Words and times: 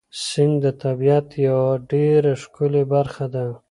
سیند 0.25 0.55
د 0.63 0.65
طبیعت 0.83 1.27
یوه 1.47 1.69
ډېره 1.91 2.33
ښکلې 2.41 2.83
برخه 2.93 3.25
ده. 3.33 3.45